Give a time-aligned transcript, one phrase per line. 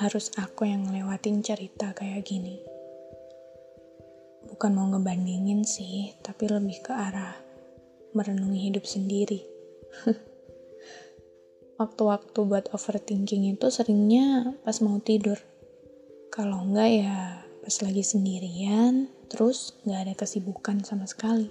[0.00, 2.80] harus aku yang ngelewatin cerita kayak gini?
[4.60, 7.32] bukan mau ngebandingin sih, tapi lebih ke arah
[8.12, 9.40] merenungi hidup sendiri.
[11.80, 15.40] Waktu-waktu buat overthinking itu seringnya pas mau tidur.
[16.28, 21.48] Kalau enggak ya pas lagi sendirian, terus nggak ada kesibukan sama sekali.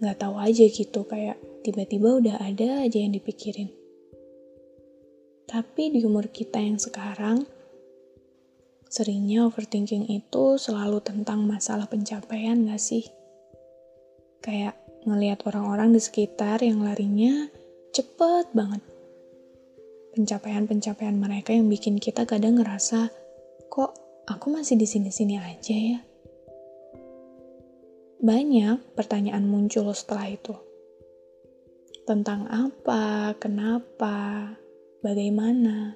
[0.00, 3.68] Nggak tahu aja gitu, kayak tiba-tiba udah ada aja yang dipikirin.
[5.54, 7.46] Tapi di umur kita yang sekarang,
[8.94, 13.02] Seringnya overthinking itu selalu tentang masalah pencapaian gak sih?
[14.38, 17.50] Kayak ngelihat orang-orang di sekitar yang larinya
[17.90, 18.78] cepet banget.
[20.14, 23.10] Pencapaian-pencapaian mereka yang bikin kita kadang ngerasa,
[23.66, 23.98] kok
[24.30, 25.98] aku masih di sini-sini aja ya?
[28.22, 30.54] Banyak pertanyaan muncul setelah itu.
[32.06, 34.54] Tentang apa, kenapa,
[35.04, 35.92] bagaimana,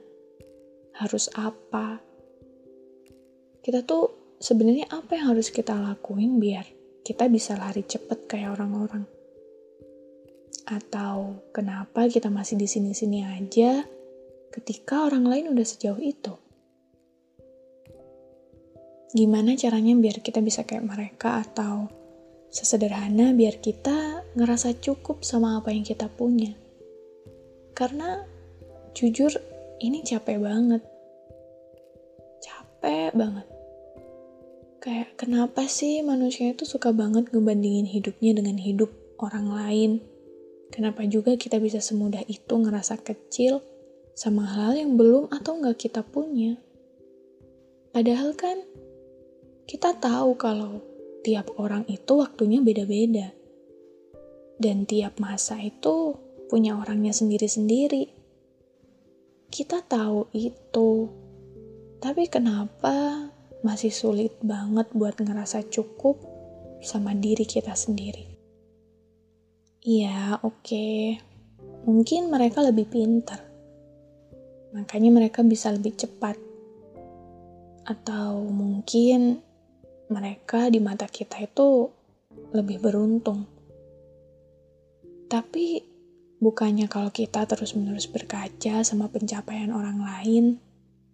[1.00, 2.04] harus apa,
[3.64, 6.68] kita tuh sebenarnya apa yang harus kita lakuin biar
[7.00, 9.08] kita bisa lari cepet kayak orang-orang?
[10.68, 13.80] Atau kenapa kita masih di sini-sini aja
[14.52, 16.36] ketika orang lain udah sejauh itu?
[19.16, 21.88] Gimana caranya biar kita bisa kayak mereka atau
[22.52, 26.52] sesederhana biar kita ngerasa cukup sama apa yang kita punya?
[27.72, 28.20] Karena
[28.96, 29.32] jujur
[29.80, 30.82] ini capek banget.
[32.40, 33.58] Capek banget
[34.78, 38.88] kayak kenapa sih manusia itu suka banget ngebandingin hidupnya dengan hidup
[39.18, 39.90] orang lain?
[40.72, 43.60] Kenapa juga kita bisa semudah itu ngerasa kecil
[44.16, 46.56] sama hal yang belum atau nggak kita punya?
[47.92, 48.64] Padahal kan
[49.68, 50.80] kita tahu kalau
[51.20, 53.34] tiap orang itu waktunya beda-beda.
[54.58, 56.18] Dan tiap masa itu
[56.50, 58.17] punya orangnya sendiri-sendiri.
[59.48, 61.08] Kita tahu itu.
[61.98, 63.28] Tapi kenapa
[63.64, 66.20] masih sulit banget buat ngerasa cukup
[66.84, 68.38] sama diri kita sendiri.
[69.82, 70.62] Iya, oke.
[70.62, 71.00] Okay.
[71.88, 73.40] Mungkin mereka lebih pintar.
[74.76, 76.36] Makanya mereka bisa lebih cepat.
[77.88, 79.40] Atau mungkin
[80.12, 81.88] mereka di mata kita itu
[82.52, 83.48] lebih beruntung.
[85.28, 85.80] Tapi
[86.38, 90.44] bukannya kalau kita terus-menerus berkaca sama pencapaian orang lain,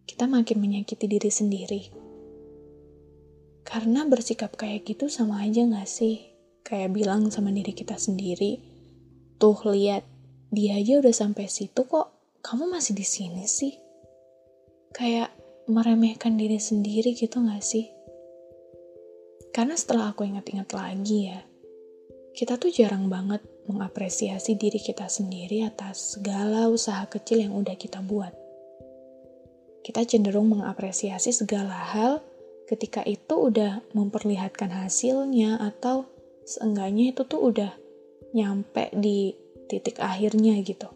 [0.05, 1.83] kita makin menyakiti diri sendiri.
[3.65, 6.21] Karena bersikap kayak gitu sama aja gak sih?
[6.61, 8.61] Kayak bilang sama diri kita sendiri,
[9.41, 10.05] tuh lihat,
[10.53, 13.73] dia aja udah sampai situ kok, kamu masih di sini sih?
[14.93, 15.33] Kayak
[15.65, 17.89] meremehkan diri sendiri gitu gak sih?
[19.57, 21.41] Karena setelah aku ingat-ingat lagi ya,
[22.37, 28.05] kita tuh jarang banget mengapresiasi diri kita sendiri atas segala usaha kecil yang udah kita
[28.05, 28.33] buat.
[29.85, 32.25] Kita cenderung mengapresiasi segala hal
[32.65, 36.09] ketika itu udah memperlihatkan hasilnya atau
[36.49, 37.73] seenggaknya itu tuh udah
[38.33, 39.37] nyampe di
[39.69, 40.89] titik akhirnya gitu.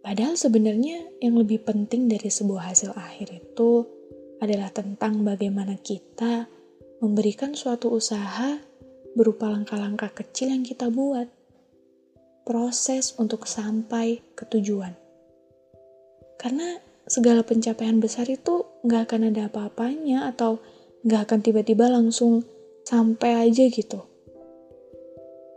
[0.00, 3.84] Padahal sebenarnya yang lebih penting dari sebuah hasil akhir itu
[4.40, 6.48] adalah tentang bagaimana kita
[7.04, 8.58] memberikan suatu usaha
[9.12, 11.37] berupa langkah-langkah kecil yang kita buat.
[12.48, 14.96] Proses untuk sampai ke tujuan.
[16.40, 20.56] Karena segala pencapaian besar itu nggak akan ada apa-apanya atau
[21.04, 22.48] nggak akan tiba-tiba langsung
[22.88, 24.00] sampai aja gitu.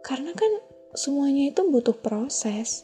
[0.04, 0.52] Karena kan
[0.92, 2.84] semuanya itu butuh proses.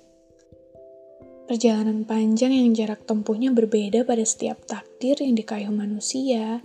[1.52, 6.64] Perjalanan panjang yang jarak tempuhnya berbeda pada setiap takdir yang dikayuh manusia.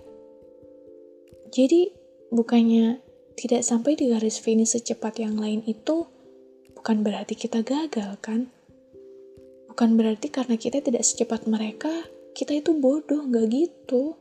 [1.51, 1.91] Jadi,
[2.31, 3.03] bukannya
[3.35, 6.12] tidak sampai di garis finish secepat yang lain itu
[6.83, 8.51] bukan berarti kita gagal, kan?
[9.71, 12.03] Bukan berarti karena kita tidak secepat mereka,
[12.35, 14.19] kita itu bodoh, nggak gitu.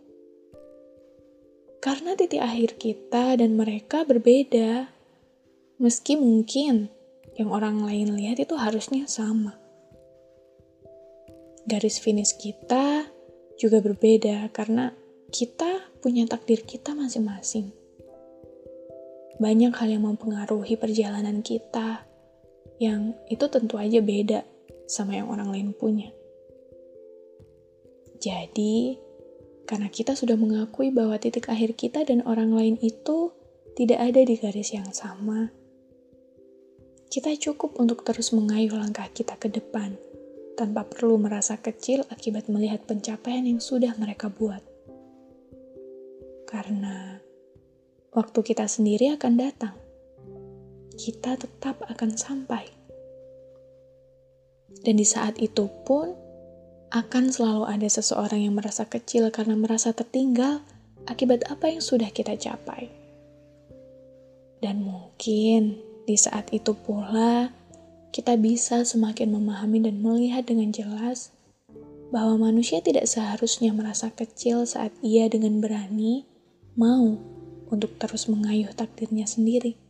[1.83, 4.95] Karena titik akhir kita dan mereka berbeda.
[5.83, 6.87] Meski mungkin
[7.35, 9.59] yang orang lain lihat itu harusnya sama
[11.67, 13.07] garis finish kita
[13.59, 14.91] juga berbeda karena
[15.31, 17.71] kita punya takdir kita masing-masing.
[19.39, 22.12] Banyak hal yang mempengaruhi perjalanan kita,
[22.83, 24.43] yang itu tentu aja beda
[24.91, 26.11] sama yang orang lain punya.
[28.19, 28.99] Jadi,
[29.67, 33.31] karena kita sudah mengakui bahwa titik akhir kita dan orang lain itu
[33.79, 35.55] tidak ada di garis yang sama,
[37.13, 39.95] kita cukup untuk terus mengayuh langkah kita ke depan
[40.55, 44.63] tanpa perlu merasa kecil akibat melihat pencapaian yang sudah mereka buat.
[46.47, 47.19] Karena
[48.13, 49.75] waktu kita sendiri akan datang,
[51.03, 52.71] kita tetap akan sampai.
[54.87, 56.15] Dan di saat itu pun,
[56.95, 60.63] akan selalu ada seseorang yang merasa kecil karena merasa tertinggal
[61.11, 62.87] akibat apa yang sudah kita capai.
[64.63, 67.51] Dan mungkin di saat itu pula,
[68.15, 71.35] kita bisa semakin memahami dan melihat dengan jelas
[72.15, 76.29] bahwa manusia tidak seharusnya merasa kecil saat ia dengan berani
[76.79, 77.19] mau
[77.73, 79.82] untuk terus mengayuh takdirnya sendiri.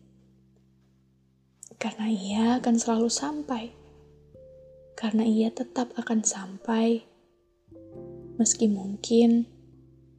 [1.82, 3.74] Karena ia akan selalu sampai.
[4.94, 7.02] Karena ia tetap akan sampai.
[8.38, 9.50] Meski mungkin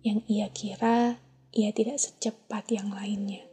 [0.04, 1.24] yang ia kira
[1.56, 3.53] ia tidak secepat yang lainnya.